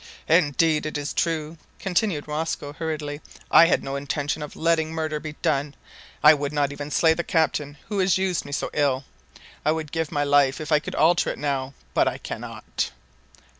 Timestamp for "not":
6.51-6.71